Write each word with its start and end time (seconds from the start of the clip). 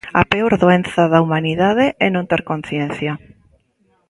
A 0.19 0.23
peor 0.31 0.53
doenza 0.63 1.03
da 1.11 1.19
humanidade 1.25 1.85
é 2.05 2.07
non 2.11 2.25
ter 2.31 2.41
conciencia. 2.51 3.13